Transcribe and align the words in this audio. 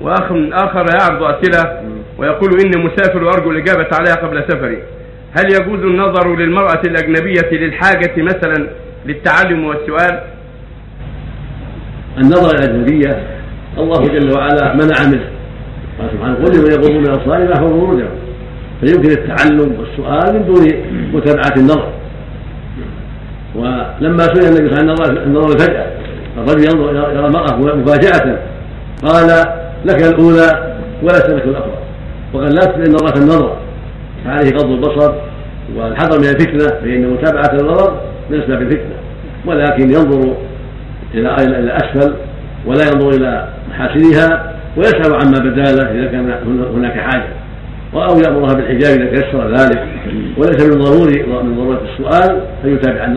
واخ 0.00 0.32
آخر 0.52 0.86
يعرض 1.00 1.22
أسئلة 1.22 1.82
ويقول 2.18 2.50
إني 2.60 2.84
مسافر 2.84 3.24
وأرجو 3.24 3.50
الإجابة 3.50 3.88
عليها 3.92 4.14
قبل 4.14 4.44
سفري. 4.48 4.82
هل 5.32 5.44
يجوز 5.44 5.80
النظر 5.80 6.36
للمرأة 6.36 6.80
الأجنبية 6.86 7.50
للحاجة 7.52 8.22
مثلا 8.22 8.68
للتعلم 9.06 9.64
والسؤال؟ 9.66 10.20
النظر 12.18 12.50
الأجنبية 12.58 13.26
الله 13.78 14.02
جل 14.02 14.36
وعلا 14.36 14.74
منع 14.74 15.08
منه 15.12 15.30
قال 15.98 16.10
سبحانه 16.12 16.34
قل 16.34 16.58
لمن 16.58 16.72
يغضوا 16.72 17.00
من 17.00 17.10
ابصارهم 17.10 17.50
يحفظوا 17.50 17.86
فروجهم 17.86 18.08
فيمكن 18.80 19.10
التعلم 19.10 19.76
والسؤال 19.78 20.34
من 20.34 20.46
دون 20.46 20.64
متابعة 21.12 21.54
النظر. 21.56 21.92
ولما 23.54 24.22
سئل 24.22 24.56
النبي 24.56 24.74
صلى 24.74 24.80
الله 24.80 24.92
عليه 24.92 25.12
وسلم 25.12 25.22
النظر 25.22 25.58
فجاه 25.58 25.86
الرجل 26.38 26.64
ينظر 26.64 26.90
إلى 26.90 27.26
المرأة 27.26 27.76
مفاجأة. 27.76 28.38
قال 29.02 29.46
لك 29.84 30.02
الأولى 30.02 30.76
وليس 31.02 31.26
لك 31.26 31.44
الأخرى. 31.44 31.78
وقد 32.34 32.52
لا 32.52 32.60
تسال 32.60 32.86
النظر 32.86 33.16
النظر. 33.16 33.56
فعليه 34.24 34.50
غض 34.50 34.70
البصر 34.70 35.14
والحذر 35.76 36.18
من 36.18 36.24
الفتنة 36.24 36.80
فإن 36.80 37.10
متابعة 37.10 37.60
النظر 37.60 38.00
من 38.30 38.40
اسباب 38.40 38.62
الفتنه 38.62 38.96
ولكن 39.46 39.82
ينظر 39.82 40.36
إلى 41.14 41.34
إلى 41.34 41.76
أسفل 41.76 42.14
ولا 42.66 42.82
ينظر 42.84 43.08
إلى 43.08 43.48
محاسنها 43.70 44.52
ويسأل 44.76 45.14
عما 45.14 45.38
بدا 45.38 45.62
له 45.62 45.90
إذا 45.90 46.06
كان 46.06 46.30
هناك 46.74 46.92
حاجة. 46.92 47.28
أو 47.94 48.18
يأمرها 48.18 48.54
بالحجاب 48.54 49.00
إذا 49.00 49.10
تيسر 49.10 49.48
ذلك. 49.48 49.84
وليس 50.38 50.62
من 50.62 50.82
ضروري 50.82 51.22
من 51.22 51.56
ضرورة 51.56 51.80
السؤال 51.92 52.40
فيتابع 52.62 53.04